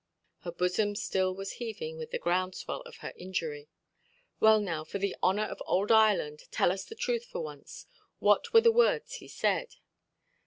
Her 0.39 0.51
bosom 0.51 0.95
still 0.95 1.35
was 1.35 1.51
heaving 1.61 1.99
with 1.99 2.09
the 2.09 2.17
ground–swell 2.17 2.81
of 2.87 2.97
her 3.05 3.13
injury. 3.15 3.69
"Well, 4.39 4.59
now, 4.59 4.83
for 4.83 4.97
the 4.97 5.15
honour 5.21 5.43
of 5.43 5.61
old 5.67 5.91
Ireland, 5.91 6.45
tell 6.49 6.71
us 6.71 6.83
the 6.85 6.95
truth 6.95 7.25
for 7.25 7.41
once. 7.43 7.85
What 8.17 8.51
were 8.51 8.61
the 8.61 8.71
words 8.71 9.17
he 9.17 9.27
said"? 9.27 9.75